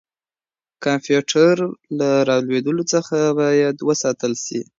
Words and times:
کمپيوټر 0.85 1.55
له 1.97 2.09
رالوېدلو 2.29 2.83
څخه 2.93 3.17
بايد 3.39 3.77
وساتل 3.89 4.33
سي. 4.45 4.59